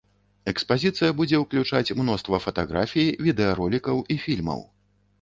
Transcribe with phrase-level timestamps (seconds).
[0.51, 4.69] Экспазіцыя будзе ўключаць мноства фатаграфій, відэаролікаў і фільмаў.